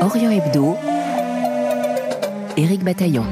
[0.00, 0.76] Orient Hebdo,
[2.56, 3.24] Éric Bataillon.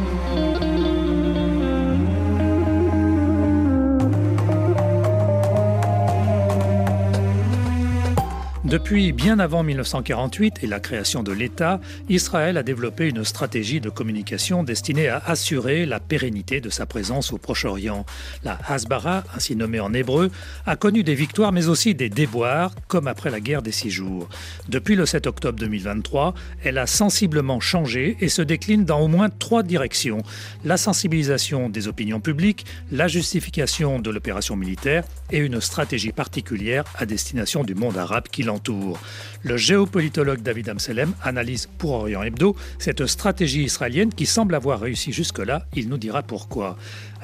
[8.66, 13.90] Depuis bien avant 1948 et la création de l'État, Israël a développé une stratégie de
[13.90, 18.04] communication destinée à assurer la pérennité de sa présence au Proche-Orient.
[18.42, 20.32] La Hasbara, ainsi nommée en hébreu,
[20.66, 24.28] a connu des victoires mais aussi des déboires, comme après la guerre des six jours.
[24.68, 29.28] Depuis le 7 octobre 2023, elle a sensiblement changé et se décline dans au moins
[29.30, 30.24] trois directions.
[30.64, 37.06] La sensibilisation des opinions publiques, la justification de l'opération militaire et une stratégie particulière à
[37.06, 38.98] destination du monde arabe qui l'entoure.
[39.42, 45.12] Le géopolitologue David Amselem analyse pour Orient Hebdo cette stratégie israélienne qui semble avoir réussi
[45.12, 45.66] jusque-là.
[45.74, 46.76] Il nous dira pourquoi.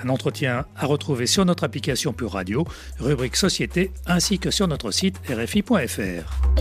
[0.03, 2.67] Un entretien à retrouver sur notre application Pure Radio,
[2.99, 6.53] rubrique Société, ainsi que sur notre site rfi.fr.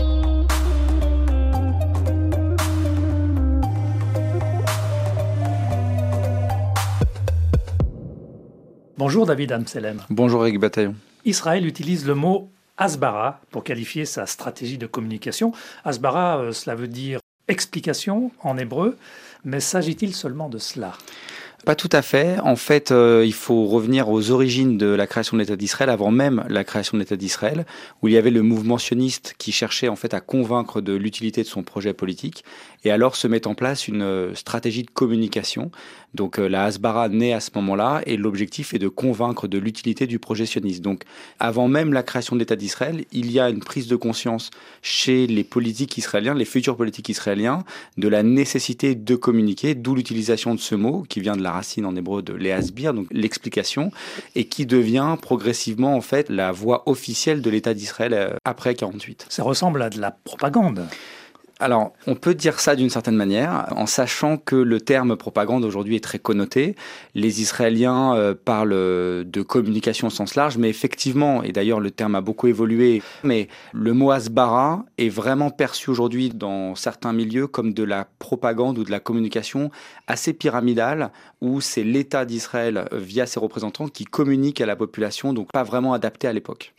[8.96, 10.00] Bonjour David Amselem.
[10.10, 10.94] Bonjour Eric Bataillon.
[11.24, 12.50] Israël utilise le mot
[12.82, 15.52] Asbara pour qualifier sa stratégie de communication.
[15.84, 18.98] Asbara, euh, cela veut dire explication en hébreu,
[19.44, 20.92] mais s'agit-il seulement de cela?
[21.64, 22.38] Pas tout à fait.
[22.40, 26.10] En fait, euh, il faut revenir aux origines de la création de l'État d'Israël, avant
[26.10, 27.66] même la création de l'État d'Israël,
[28.00, 31.42] où il y avait le mouvement sioniste qui cherchait en fait à convaincre de l'utilité
[31.42, 32.44] de son projet politique,
[32.84, 35.70] et alors se met en place une euh, stratégie de communication.
[36.14, 40.06] Donc euh, la Hasbara naît à ce moment-là, et l'objectif est de convaincre de l'utilité
[40.06, 40.82] du projet sioniste.
[40.82, 41.02] Donc,
[41.38, 44.50] avant même la création de l'État d'Israël, il y a une prise de conscience
[44.82, 47.64] chez les politiques israéliens, les futurs politiques israéliens,
[47.98, 51.86] de la nécessité de communiquer, d'où l'utilisation de ce mot qui vient de la racine
[51.86, 53.90] en hébreu de léasbir, donc l'explication,
[54.34, 59.26] et qui devient progressivement en fait la voix officielle de l'État d'Israël euh, après 48.
[59.28, 60.86] Ça ressemble à de la propagande.
[61.62, 65.94] Alors, on peut dire ça d'une certaine manière, en sachant que le terme propagande aujourd'hui
[65.94, 66.74] est très connoté.
[67.14, 72.16] Les Israéliens euh, parlent de communication au sens large, mais effectivement, et d'ailleurs le terme
[72.16, 77.74] a beaucoup évolué, mais le mot asbara est vraiment perçu aujourd'hui dans certains milieux comme
[77.74, 79.70] de la propagande ou de la communication
[80.08, 85.52] assez pyramidale, où c'est l'État d'Israël via ses représentants qui communique à la population, donc
[85.52, 86.74] pas vraiment adapté à l'époque.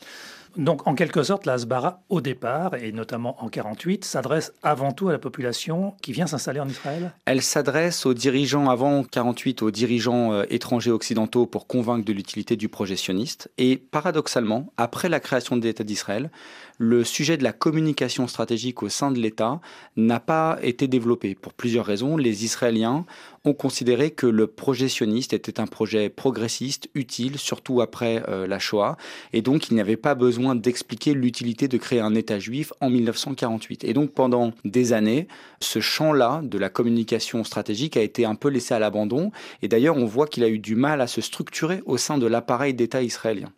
[0.57, 5.09] Donc, en quelque sorte, la Hasbara, au départ, et notamment en 48, s'adresse avant tout
[5.09, 7.11] à la population qui vient s'installer en Israël?
[7.25, 12.55] Elle s'adresse aux dirigeants, avant 48, aux dirigeants euh, étrangers occidentaux pour convaincre de l'utilité
[12.55, 13.51] du projet sioniste.
[13.57, 16.29] Et paradoxalement, après la création de l'État d'Israël,
[16.77, 19.61] le sujet de la communication stratégique au sein de l'État
[19.95, 22.17] n'a pas été développé pour plusieurs raisons.
[22.17, 23.05] Les Israéliens
[23.45, 28.59] ont considéré que le projet sioniste était un projet progressiste, utile, surtout après euh, la
[28.59, 28.97] Shoah,
[29.33, 32.89] et donc il n'y avait pas besoin d'expliquer l'utilité de créer un État juif en
[32.89, 33.83] 1948.
[33.83, 35.27] Et donc pendant des années,
[35.59, 39.97] ce champ-là de la communication stratégique a été un peu laissé à l'abandon, et d'ailleurs
[39.97, 43.01] on voit qu'il a eu du mal à se structurer au sein de l'appareil d'État
[43.01, 43.51] israélien.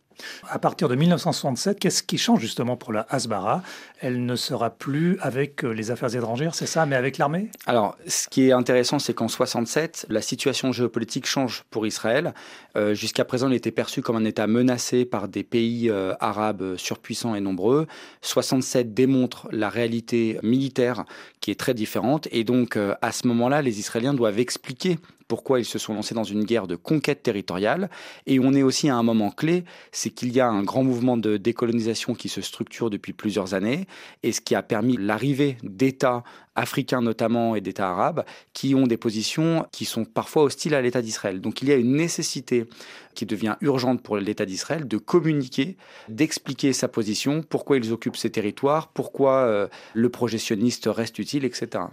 [0.50, 3.62] À partir de 1967, qu'est-ce qui change justement pour la Hasbara
[4.00, 7.50] Elle ne sera plus avec euh, les affaires étrangères, c'est ça, mais avec l'armée?
[7.66, 12.34] Alors, ce qui est intéressant, c'est qu'en 67, la situation géopolitique change pour Israël.
[12.76, 16.76] Euh, jusqu'à présent, il était perçu comme un État menacé par des pays euh, arabes
[16.78, 17.88] surpuissants et nombreux.
[18.22, 21.06] 67 démontre la réalité militaire
[21.52, 22.28] est très différente.
[22.32, 24.98] Et donc, à ce moment-là, les Israéliens doivent expliquer
[25.28, 27.90] pourquoi ils se sont lancés dans une guerre de conquête territoriale.
[28.28, 31.18] Et on est aussi à un moment clé, c'est qu'il y a un grand mouvement
[31.18, 33.88] de décolonisation qui se structure depuis plusieurs années,
[34.24, 36.24] et ce qui a permis l'arrivée d'États
[36.56, 41.02] africains notamment et d'États arabes qui ont des positions qui sont parfois hostiles à l'État
[41.02, 41.42] d'Israël.
[41.42, 42.66] Donc il y a une nécessité
[43.14, 45.78] qui devient urgente pour l'État d'Israël de communiquer,
[46.10, 51.86] d'expliquer sa position, pourquoi ils occupent ces territoires, pourquoi euh, le projectionniste reste utile, etc.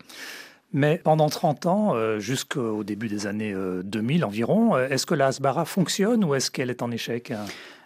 [0.73, 5.27] Mais pendant 30 ans, euh, jusqu'au début des années 2000 euh, environ, est-ce que la
[5.27, 7.33] Hasbara fonctionne ou est-ce qu'elle est en échec?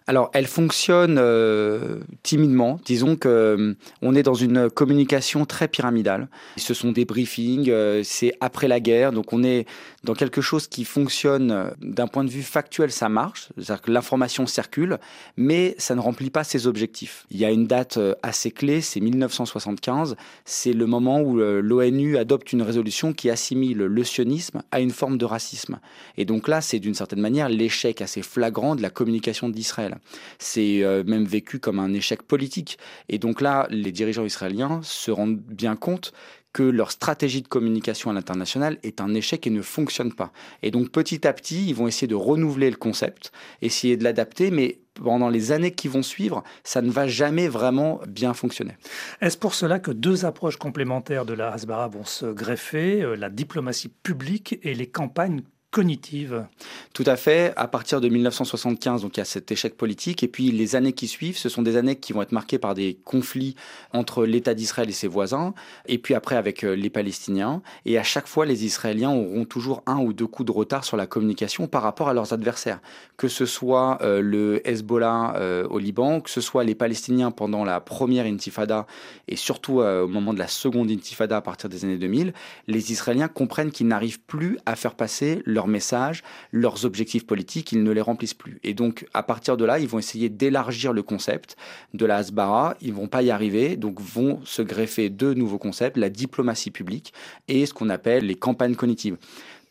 [0.09, 2.79] Alors, elle fonctionne euh, timidement.
[2.85, 6.29] Disons que euh, on est dans une communication très pyramidale.
[6.57, 9.67] Ce sont des briefings, euh, c'est après la guerre, donc on est
[10.05, 14.47] dans quelque chose qui fonctionne d'un point de vue factuel, ça marche, c'est-à-dire que l'information
[14.47, 14.99] circule,
[15.37, 17.27] mais ça ne remplit pas ses objectifs.
[17.33, 20.15] Il y a une date assez clé, c'est 1975,
[20.45, 25.19] c'est le moment où l'ONU adopte une résolution qui assimile le sionisme à une forme
[25.19, 25.81] de racisme.
[26.17, 29.96] Et donc là, c'est d'une certaine manière l'échec assez flagrant de la communication d'Israël.
[30.39, 32.79] C'est euh, même vécu comme un échec politique.
[33.09, 36.13] Et donc là, les dirigeants israéliens se rendent bien compte
[36.57, 40.33] que leur stratégie de communication à l'international est un échec et ne fonctionne pas.
[40.63, 44.51] Et donc petit à petit, ils vont essayer de renouveler le concept, essayer de l'adapter,
[44.51, 48.73] mais pendant les années qui vont suivre, ça ne va jamais vraiment bien fonctionner.
[49.21, 53.29] Est-ce pour cela que deux approches complémentaires de la Hasbara vont se greffer, euh, la
[53.29, 56.47] diplomatie publique et les campagnes cognitive.
[56.95, 57.53] Tout à fait.
[57.57, 60.23] À partir de 1975, donc il y a cet échec politique.
[60.23, 62.75] Et puis les années qui suivent, ce sont des années qui vont être marquées par
[62.75, 63.57] des conflits
[63.93, 65.55] entre l'État d'Israël et ses voisins.
[65.87, 67.63] Et puis après avec euh, les Palestiniens.
[67.85, 70.97] Et à chaque fois, les Israéliens auront toujours un ou deux coups de retard sur
[70.97, 72.81] la communication par rapport à leurs adversaires.
[73.17, 77.65] Que ce soit euh, le Hezbollah euh, au Liban, que ce soit les Palestiniens pendant
[77.65, 78.87] la première intifada
[79.29, 82.33] et surtout au moment de la seconde intifada à partir des années 2000,
[82.67, 86.23] les Israéliens comprennent qu'ils n'arrivent plus à faire passer leur messages,
[86.53, 88.61] leurs objectifs politiques, ils ne les remplissent plus.
[88.63, 91.57] Et donc, à partir de là, ils vont essayer d'élargir le concept
[91.95, 92.77] de la Hasbara.
[92.81, 97.13] Ils vont pas y arriver, donc vont se greffer deux nouveaux concepts, la diplomatie publique
[97.49, 99.17] et ce qu'on appelle les campagnes cognitives.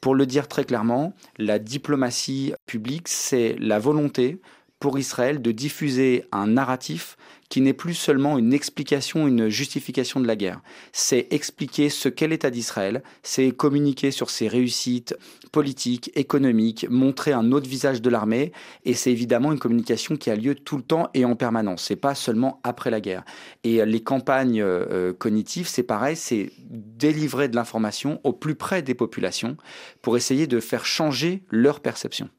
[0.02, 4.40] Pour le dire très clairement, la diplomatie publique, c'est la volonté
[4.80, 7.18] pour Israël de diffuser un narratif
[7.50, 10.62] qui n'est plus seulement une explication, une justification de la guerre.
[10.92, 15.16] C'est expliquer ce qu'est l'État d'Israël, c'est communiquer sur ses réussites
[15.52, 18.52] politiques, économiques, montrer un autre visage de l'armée,
[18.84, 21.84] et c'est évidemment une communication qui a lieu tout le temps et en permanence.
[21.84, 23.24] C'est pas seulement après la guerre.
[23.64, 28.96] Et les campagnes euh, cognitives, c'est pareil, c'est délivrer de l'information au plus près des
[28.96, 29.56] populations
[30.02, 32.30] pour essayer de faire changer leur perception.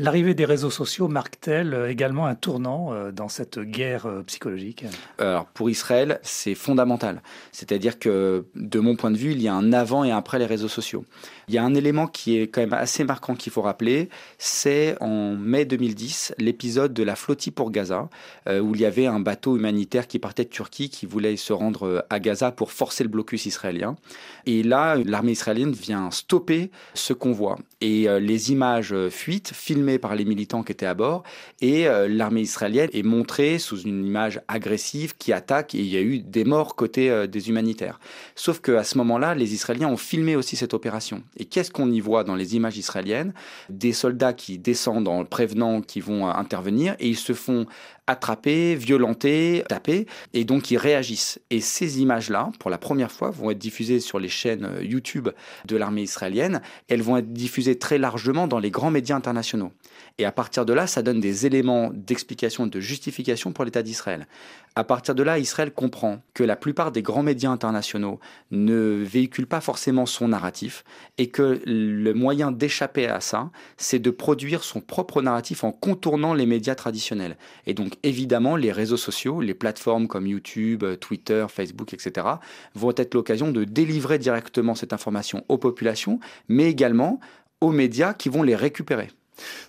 [0.00, 4.84] L'arrivée des réseaux sociaux marque-t-elle euh, également un tournant euh, dans cette guerre euh, psychologique?
[5.18, 7.20] Alors pour Israël, c'est fondamental.
[7.50, 10.46] C'est-à-dire que de mon point de vue, il y a un avant et après les
[10.46, 11.04] réseaux sociaux.
[11.48, 14.96] Il y a un élément qui est quand même assez marquant qu'il faut rappeler, c'est
[15.00, 18.10] en mai 2010 l'épisode de la flottille pour Gaza,
[18.46, 22.04] où il y avait un bateau humanitaire qui partait de Turquie, qui voulait se rendre
[22.10, 23.96] à Gaza pour forcer le blocus israélien.
[24.44, 27.58] Et là, l'armée israélienne vient stopper ce convoi.
[27.80, 31.22] Et les images fuitent, filmées par les militants qui étaient à bord
[31.62, 35.96] et euh, l'armée israélienne est montrée sous une image agressive qui attaque et il y
[35.96, 37.98] a eu des morts côté euh, des humanitaires.
[38.34, 41.22] Sauf qu'à ce moment-là, les Israéliens ont filmé aussi cette opération.
[41.36, 43.32] Et qu'est-ce qu'on y voit dans les images israéliennes?
[43.70, 47.66] Des soldats qui descendent en prévenant qu'ils vont euh, intervenir et ils se font
[48.08, 51.38] attraper, violenter, taper, et donc ils réagissent.
[51.50, 55.28] Et ces images-là, pour la première fois, vont être diffusées sur les chaînes YouTube
[55.66, 56.60] de l'armée israélienne.
[56.88, 59.72] Elles vont être diffusées très largement dans les grands médias internationaux.
[60.18, 64.26] Et à partir de là, ça donne des éléments d'explication, de justification pour l'État d'Israël.
[64.74, 68.20] À partir de là, Israël comprend que la plupart des grands médias internationaux
[68.50, 70.84] ne véhiculent pas forcément son narratif
[71.18, 76.32] et que le moyen d'échapper à ça, c'est de produire son propre narratif en contournant
[76.32, 77.36] les médias traditionnels.
[77.66, 82.26] Et donc, évidemment, les réseaux sociaux, les plateformes comme YouTube, Twitter, Facebook, etc.,
[82.74, 87.20] vont être l'occasion de délivrer directement cette information aux populations, mais également
[87.60, 89.08] aux médias qui vont les récupérer.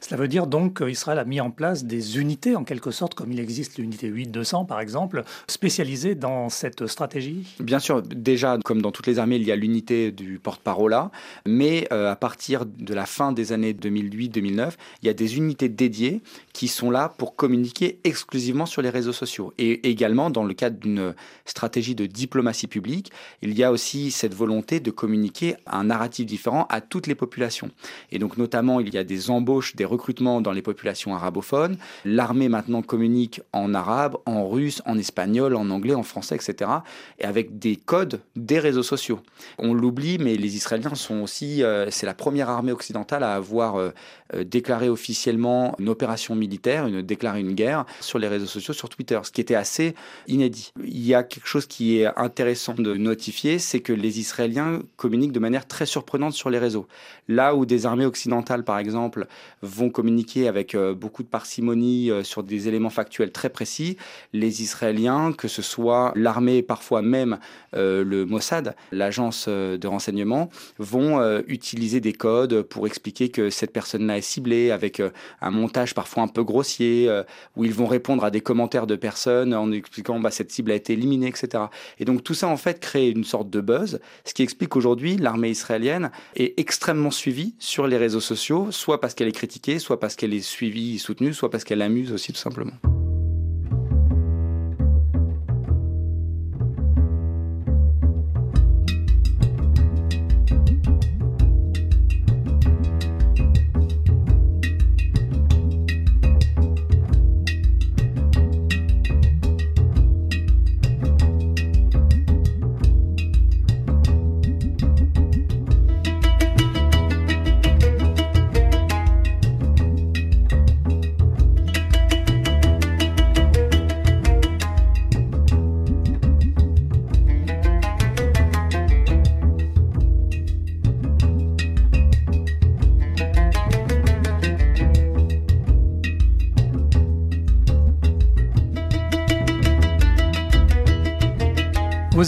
[0.01, 3.31] Cela veut dire donc qu'Israël a mis en place des unités, en quelque sorte, comme
[3.31, 7.55] il existe l'unité 8200 par exemple, spécialisées dans cette stratégie?
[7.59, 11.11] Bien sûr, déjà, comme dans toutes les armées, il y a l'unité du porte-parole là,
[11.45, 14.71] mais euh, à partir de la fin des années 2008-2009,
[15.01, 16.21] il y a des unités dédiées
[16.53, 19.53] qui sont là pour communiquer exclusivement sur les réseaux sociaux.
[19.57, 21.13] Et également, dans le cadre d'une
[21.45, 23.11] stratégie de diplomatie publique,
[23.41, 27.69] il y a aussi cette volonté de communiquer un narratif différent à toutes les populations.
[28.11, 31.77] Et donc, notamment, il y a des embauches des recrutements dans les populations arabophones.
[32.05, 36.71] L'armée maintenant communique en arabe, en russe, en espagnol, en anglais, en français, etc.
[37.19, 39.19] Et avec des codes des réseaux sociaux.
[39.57, 43.75] On l'oublie, mais les Israéliens sont aussi, euh, c'est la première armée occidentale à avoir
[43.75, 43.91] euh,
[44.35, 48.89] euh, déclaré officiellement une opération militaire, une, déclaré une guerre sur les réseaux sociaux, sur
[48.89, 49.95] Twitter, ce qui était assez
[50.27, 50.71] inédit.
[50.83, 55.31] Il y a quelque chose qui est intéressant de notifier, c'est que les Israéliens communiquent
[55.31, 56.87] de manière très surprenante sur les réseaux.
[57.27, 59.27] Là où des armées occidentales, par exemple,
[59.61, 63.97] vont communiquer avec euh, beaucoup de parcimonie euh, sur des éléments factuels très précis.
[64.33, 67.39] Les Israéliens, que ce soit l'armée, parfois même
[67.75, 74.17] euh, le Mossad, l'agence de renseignement, vont utiliser des codes pour expliquer que cette personne-là
[74.17, 75.01] est ciblée avec
[75.41, 77.09] un montage parfois un peu grossier,
[77.55, 80.75] où ils vont répondre à des commentaires de personnes en expliquant bah, cette cible a
[80.75, 81.65] été éliminée, etc.
[81.99, 85.17] Et donc tout ça en fait crée une sorte de buzz, ce qui explique qu'aujourd'hui
[85.17, 90.01] l'armée israélienne est extrêmement suivie sur les réseaux sociaux, soit parce qu'elle est critiquée, soit
[90.01, 92.73] parce qu'elle est suivie et soutenue, soit parce qu'elle amuse aussi tout simplement.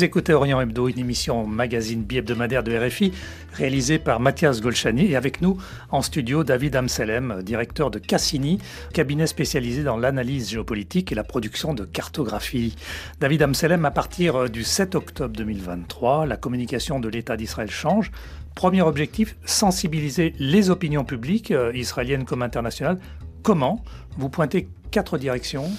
[0.01, 3.13] Vous écoutez Orient Hebdo, une émission magazine bi-hebdomadaire de RFI,
[3.53, 5.58] réalisée par Mathias Golchani et avec nous
[5.91, 8.58] en studio David Amselem, directeur de Cassini,
[8.96, 12.75] cabinet spécialisé dans l'analyse géopolitique et la production de cartographie.
[13.20, 18.12] David Amselem, à partir du 7 octobre 2023, la communication de l'État d'Israël change.
[18.55, 22.98] Premier objectif, sensibiliser les opinions publiques, euh, israéliennes comme internationales.
[23.43, 23.86] Comment?
[24.17, 25.70] Vous pointez quatre directions.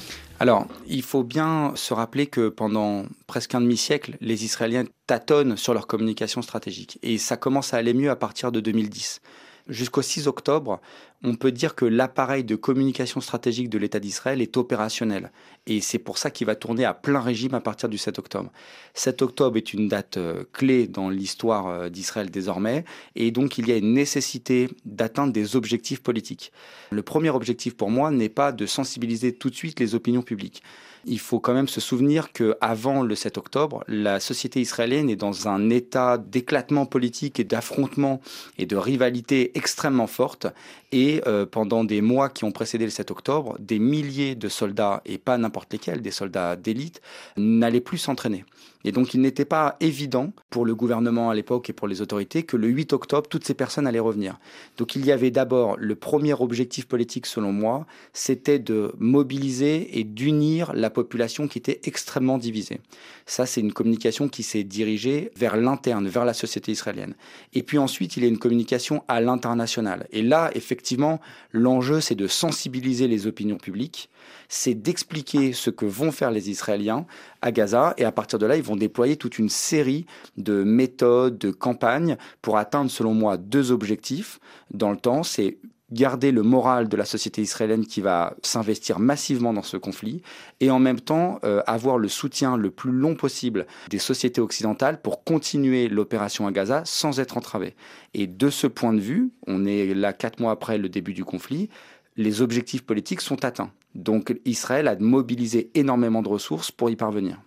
[0.42, 5.72] Alors, il faut bien se rappeler que pendant presque un demi-siècle, les Israéliens tâtonnent sur
[5.72, 6.98] leur communication stratégique.
[7.04, 9.20] Et ça commence à aller mieux à partir de 2010.
[9.68, 10.80] Jusqu'au 6 octobre,
[11.22, 15.30] on peut dire que l'appareil de communication stratégique de l'État d'Israël est opérationnel.
[15.66, 18.50] Et c'est pour ça qu'il va tourner à plein régime à partir du 7 octobre.
[18.94, 22.84] 7 octobre est une date euh, clé dans l'histoire euh, d'Israël désormais.
[23.14, 26.52] Et donc il y a une nécessité d'atteindre des objectifs politiques.
[26.90, 30.62] Le premier objectif pour moi n'est pas de sensibiliser tout de suite les opinions publiques.
[31.04, 35.16] Il faut quand même se souvenir que avant le 7 octobre, la société israélienne est
[35.16, 38.20] dans un état d'éclatement politique et d'affrontement
[38.58, 40.46] et de rivalité extrêmement forte.
[40.92, 45.02] Et euh, pendant des mois qui ont précédé le 7 octobre, des milliers de soldats,
[45.04, 47.00] et pas n'importe lesquels, des soldats d'élite,
[47.36, 48.44] n'allaient plus s'entraîner.
[48.84, 52.42] Et donc il n'était pas évident pour le gouvernement à l'époque et pour les autorités
[52.42, 54.38] que le 8 octobre, toutes ces personnes allaient revenir.
[54.76, 60.04] Donc il y avait d'abord le premier objectif politique selon moi, c'était de mobiliser et
[60.04, 62.80] d'unir la population qui était extrêmement divisée.
[63.26, 67.14] Ça, c'est une communication qui s'est dirigée vers l'interne, vers la société israélienne.
[67.54, 70.06] Et puis ensuite, il y a une communication à l'international.
[70.12, 71.20] Et là, effectivement,
[71.52, 74.08] l'enjeu, c'est de sensibiliser les opinions publiques
[74.48, 77.06] c'est d'expliquer ce que vont faire les Israéliens
[77.40, 77.94] à Gaza.
[77.96, 82.16] Et à partir de là, ils vont déployer toute une série de méthodes, de campagnes
[82.40, 85.22] pour atteindre, selon moi, deux objectifs dans le temps.
[85.22, 85.58] C'est
[85.92, 90.22] garder le moral de la société israélienne qui va s'investir massivement dans ce conflit
[90.60, 95.00] et en même temps euh, avoir le soutien le plus long possible des sociétés occidentales
[95.02, 97.74] pour continuer l'opération à Gaza sans être entravé.
[98.14, 101.24] Et de ce point de vue, on est là quatre mois après le début du
[101.24, 101.68] conflit,
[102.16, 103.70] les objectifs politiques sont atteints.
[103.94, 107.38] Donc Israël a mobilisé énormément de ressources pour y parvenir.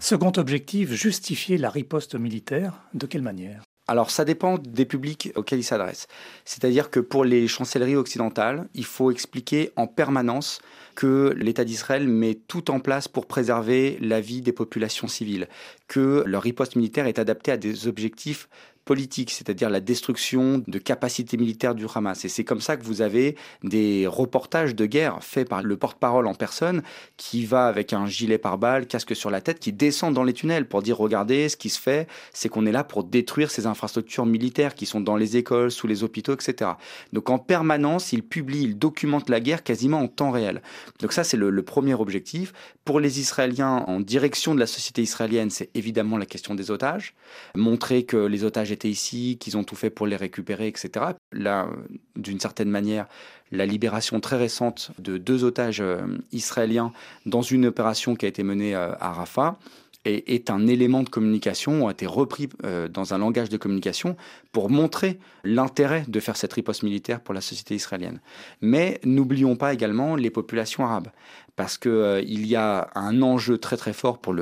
[0.00, 2.84] Second objectif, justifier la riposte militaire.
[2.94, 3.62] De quelle manière?
[3.88, 6.06] Alors ça dépend des publics auxquels il s'adresse.
[6.44, 10.60] C'est-à-dire que pour les chancelleries occidentales, il faut expliquer en permanence
[10.94, 15.48] que l'État d'Israël met tout en place pour préserver la vie des populations civiles,
[15.88, 18.48] que leur riposte militaire est adaptée à des objectifs
[18.88, 22.24] politique, c'est-à-dire la destruction de capacités militaires du Hamas.
[22.24, 26.26] Et c'est comme ça que vous avez des reportages de guerre faits par le porte-parole
[26.26, 26.82] en personne
[27.18, 30.66] qui va avec un gilet pare-balles, casque sur la tête, qui descend dans les tunnels
[30.66, 34.24] pour dire regardez, ce qui se fait, c'est qu'on est là pour détruire ces infrastructures
[34.24, 36.70] militaires qui sont dans les écoles, sous les hôpitaux, etc.
[37.12, 40.62] Donc en permanence, il publie, il documente la guerre quasiment en temps réel.
[41.00, 42.54] Donc ça, c'est le, premier objectif.
[42.86, 47.12] Pour les Israéliens, en direction de la société israélienne, c'est évidemment la question des otages.
[47.54, 51.06] Montrer que les otages ici, qu'ils ont tout fait pour les récupérer, etc.
[51.32, 51.68] Là,
[52.16, 53.06] d'une certaine manière,
[53.50, 56.92] la libération très récente de deux otages euh, israéliens
[57.26, 59.58] dans une opération qui a été menée euh, à Rafah
[60.04, 64.16] est, un élément de communication, ont été repris euh, dans un langage de communication
[64.52, 68.20] pour montrer l'intérêt de faire cette riposte militaire pour la société israélienne.
[68.60, 71.08] Mais n'oublions pas également les populations arabes,
[71.56, 74.34] parce qu'il il y a un enjeu très très fort pour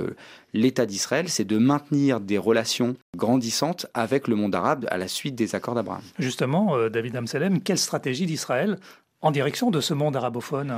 [0.52, 5.34] l'État d'Israël, c'est de maintenir des relations grandissantes avec le monde arabe à la suite
[5.34, 6.02] des accords d'Abraham.
[6.18, 8.78] Justement, euh, David Amsalem, quelle stratégie d'Israël
[9.22, 10.75] en direction de ce monde arabophone?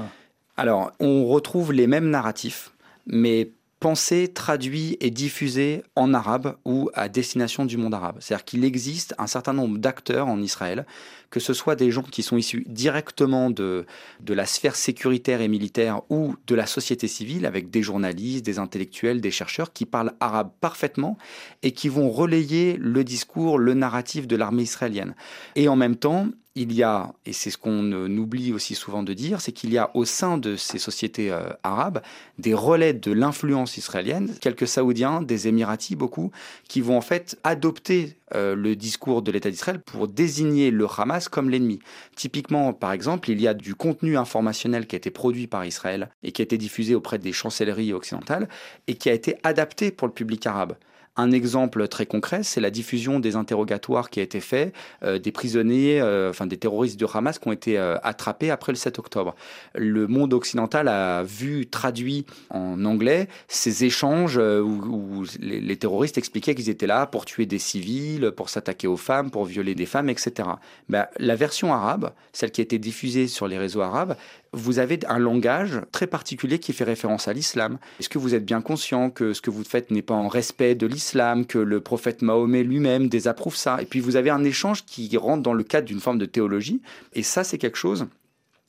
[0.57, 2.73] Alors, on retrouve les mêmes narratifs,
[3.07, 8.17] mais pensé, traduit et diffusé en arabe ou à destination du monde arabe.
[8.21, 10.85] C'est-à-dire qu'il existe un certain nombre d'acteurs en Israël,
[11.31, 13.87] que ce soit des gens qui sont issus directement de,
[14.21, 18.59] de la sphère sécuritaire et militaire ou de la société civile, avec des journalistes, des
[18.59, 21.17] intellectuels, des chercheurs qui parlent arabe parfaitement
[21.63, 25.15] et qui vont relayer le discours, le narratif de l'armée israélienne.
[25.55, 29.13] Et en même temps, il y a, et c'est ce qu'on oublie aussi souvent de
[29.13, 32.03] dire, c'est qu'il y a au sein de ces sociétés euh, arabes
[32.39, 36.33] des relais de l'influence israélienne, quelques Saoudiens, des Émiratis, beaucoup,
[36.69, 41.29] qui vont en fait adopter euh, le discours de l'État d'Israël pour désigner le Hamas
[41.29, 41.79] comme l'ennemi.
[42.17, 46.11] Typiquement, par exemple, il y a du contenu informationnel qui a été produit par Israël
[46.23, 48.49] et qui a été diffusé auprès des chancelleries occidentales
[48.89, 50.75] et qui a été adapté pour le public arabe.
[51.21, 54.73] Un exemple très concret, c'est la diffusion des interrogatoires qui a été fait
[55.03, 58.71] euh, des prisonniers, euh, enfin des terroristes de Hamas qui ont été euh, attrapés après
[58.71, 59.35] le 7 octobre.
[59.75, 66.71] Le monde occidental a vu traduit en anglais ces échanges où, les, terroristes expliquaient qu'ils
[66.71, 70.49] étaient là pour tuer des civils, pour s'attaquer aux femmes, pour violer des femmes, etc.
[70.89, 74.17] Ben, la version arabe, celle qui a été diffusée sur les réseaux arabes,
[74.53, 77.79] vous avez un langage très particulier qui fait référence à l'islam.
[78.01, 80.75] Est-ce que vous êtes bien conscient que ce que vous faites n'est pas en respect
[80.75, 83.81] de l'islam, que le prophète Mahomet lui-même désapprouve ça?
[83.81, 86.81] Et puis vous avez un échange qui rentre dans le cadre d'une forme de théologie.
[87.15, 88.07] Et ça, c'est quelque chose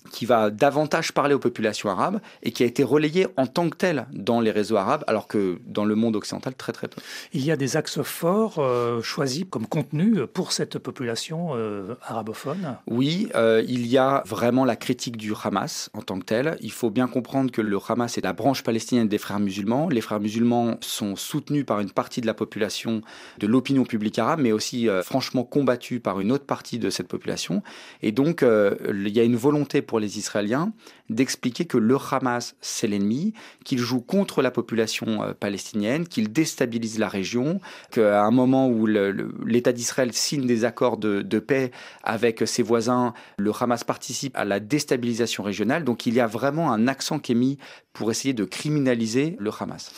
[0.10, 3.78] qui va davantage parler aux populations arabes et qui a été relayé en tant que
[3.78, 7.02] tel dans les réseaux arabes, alors que dans le monde occidental, très très peu.
[7.34, 12.78] Il y a des axes forts euh, choisis comme contenu pour cette population euh, arabophone
[12.88, 16.58] Oui, euh, il y a vraiment la critique du Hamas en tant que tel.
[16.62, 19.90] Il faut bien comprendre que le Hamas est la branche palestinienne des frères musulmans.
[19.90, 23.02] Les frères musulmans sont soutenus par une partie de la population,
[23.40, 27.62] de l'opinion publique arabe, mais aussi franchement combattus par une autre partie de cette population.
[28.02, 30.74] Et donc, il y a une volonté pour les Israéliens
[31.10, 33.34] d'expliquer que le Hamas, c'est l'ennemi,
[33.66, 37.60] qu'il joue contre la population euh, palestinienne, qu'il déstabilise la région,
[37.92, 41.72] qu'à un moment où l'État d'Israël signe des accords de, de, paix
[42.04, 45.84] avec ses voisins, le Hamas participe à la déstabilisation régionale.
[45.84, 47.58] Donc il y a vraiment un accent qui est mis
[47.94, 49.92] pour essayer de criminaliser le Hamas.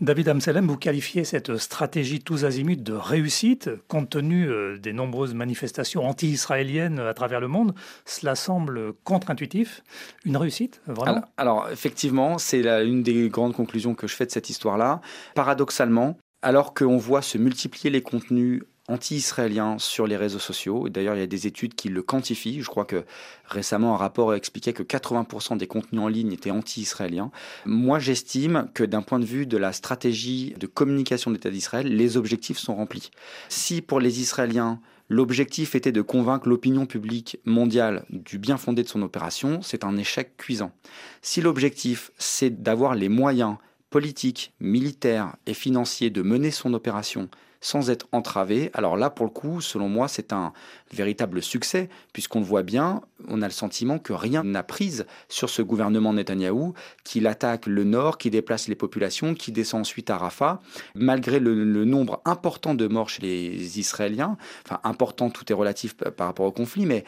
[0.00, 5.34] David Amselem, vous qualifiez cette stratégie tous azimuts de réussite, compte tenu euh, des nombreuses
[5.34, 7.74] manifestations anti-israéliennes à travers le monde.
[8.04, 9.82] Cela semble contre-intuitif.
[10.24, 11.22] Une réussite, vraiment?
[11.36, 15.00] Alors, effectivement, c'est une des grandes conclusions que je fais de cette histoire-là.
[15.34, 20.88] Paradoxalement, alors qu'on voit se multiplier les contenus anti-israélien sur les réseaux sociaux.
[20.88, 22.60] D'ailleurs, il y a des études qui le quantifient.
[22.60, 23.04] Je crois que
[23.46, 27.30] récemment, un rapport expliquait que 80% des contenus en ligne étaient anti-israéliens.
[27.64, 31.86] Moi, j'estime que d'un point de vue de la stratégie de communication de l'État d'Israël,
[31.86, 33.10] les objectifs sont remplis.
[33.48, 38.88] Si pour les Israéliens, L'objectif était de convaincre l'opinion publique mondiale du bien fondé de
[38.88, 40.72] son opération, c'est un échec cuisant.
[41.20, 43.56] Si l'objectif, c'est d'avoir les moyens
[43.90, 47.28] politiques, militaires et financiers de mener son opération
[47.64, 48.70] sans être entravé.
[48.74, 50.52] Alors là, pour le coup, selon moi, c'est un
[50.92, 55.48] véritable succès, puisqu'on le voit bien, on a le sentiment que rien n'a prise sur
[55.48, 60.18] ce gouvernement Netanyahou, qui attaque le nord, qui déplace les populations, qui descend ensuite à
[60.18, 60.60] Rafah,
[60.94, 64.36] malgré le, le nombre important de morts chez les Israéliens.
[64.66, 67.04] Enfin, important, tout est relatif par rapport au conflit, mais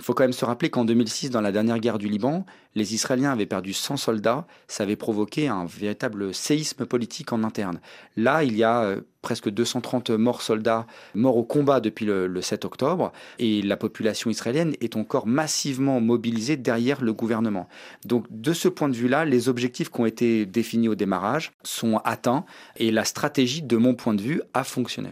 [0.00, 2.94] il faut quand même se rappeler qu'en 2006, dans la dernière guerre du Liban, les
[2.94, 4.46] Israéliens avaient perdu 100 soldats.
[4.66, 7.80] Ça avait provoqué un véritable séisme politique en interne.
[8.16, 12.64] Là, il y a euh, presque 230 morts soldats morts au combat depuis le, 7
[12.64, 13.12] octobre.
[13.38, 17.68] Et la population israélienne est encore massivement mobilisée derrière le gouvernement.
[18.04, 21.98] Donc, de ce point de vue-là, les objectifs qui ont été définis au démarrage sont
[22.04, 22.44] atteints.
[22.76, 25.10] Et la stratégie, de mon point de vue, a fonctionné.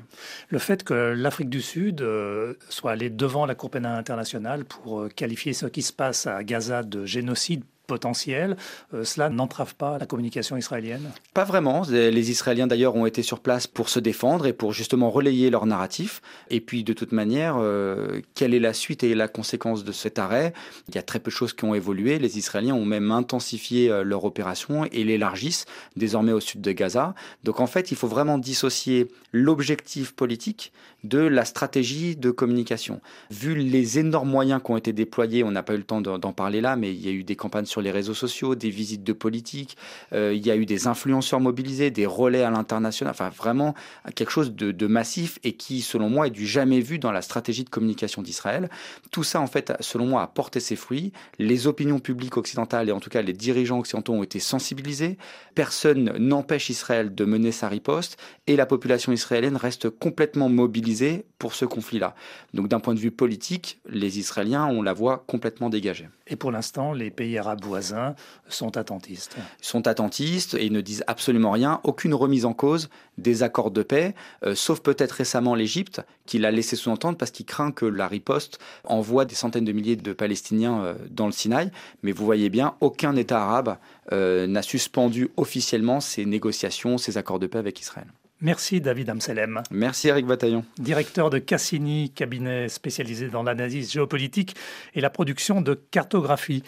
[0.49, 5.01] Le fait que l'Afrique du Sud euh, soit allée devant la Cour pénale internationale pour
[5.01, 8.57] euh, qualifier ce qui se passe à Gaza de génocide potentiel.
[8.94, 11.83] Euh, cela n'entrave pas la communication israélienne Pas vraiment.
[11.88, 15.66] Les Israéliens d'ailleurs ont été sur place pour se défendre et pour justement relayer leur
[15.66, 16.22] narratif.
[16.51, 20.20] Et puis de toute manière, euh, quelle est la suite et la conséquence de cet
[20.20, 20.53] arrêt?
[20.88, 22.20] Il y a très peu de choses qui ont évolué.
[22.20, 25.64] Les Israéliens ont même intensifié euh, leur opération et l'élargissent
[25.96, 27.14] désormais au sud de Gaza.
[27.42, 30.72] Donc en fait, il faut vraiment dissocier l'objectif politique
[31.05, 33.01] de la stratégie de communication.
[33.31, 36.33] Vu les énormes moyens qui ont été déployés, on n'a pas eu le temps d'en
[36.33, 39.05] parler là, mais il y a eu des campagnes sur les réseaux sociaux, des visites
[39.05, 39.77] de politiques,
[40.12, 43.75] euh, il y a eu des influenceurs mobilisés, des relais à l'international, enfin vraiment
[44.14, 47.64] quelque chose de, massif et qui, selon moi, est du jamais vu dans la stratégie
[47.64, 48.71] de communication d'Israël.
[49.11, 51.12] Tout ça, en fait, selon moi, a porté ses fruits.
[51.38, 55.19] Les opinions publiques occidentales et en tout cas les dirigeants occidentaux ont été sensibilisés.
[55.55, 61.55] Personne n'empêche Israël de mener sa riposte et la population israélienne reste complètement mobilisée pour
[61.55, 62.14] ce conflit-là.
[62.55, 66.09] Donc d'un point de vue politique, les Israéliens ont la voie complètement dégagée.
[66.27, 68.14] Et pour l'instant, les pays arabes voisins
[68.48, 69.37] sont attentistes.
[69.61, 74.14] Sont attentistes et ne disent absolument rien, aucune remise en cause des accords de paix,
[74.44, 78.59] euh, sauf peut-être récemment l'Égypte, qui l'a laissé sous-entendre parce qu'il craint que la riposte
[78.85, 81.70] envoie des centaines de milliers de Palestiniens euh, dans le Sinaï.
[82.02, 83.76] Mais vous voyez bien, aucun État arabe
[84.12, 88.07] euh, n'a suspendu officiellement ces négociations, ces accords de paix avec Israël.
[88.40, 89.62] Merci David Amselem.
[89.72, 90.64] Merci Eric Bataillon.
[90.78, 94.54] Directeur de Cassini, cabinet spécialisé dans l'analyse géopolitique
[94.94, 96.62] et la production de cartographie.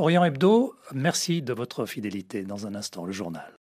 [0.00, 2.42] Orient Hebdo, merci de votre fidélité.
[2.42, 3.59] Dans un instant, le journal.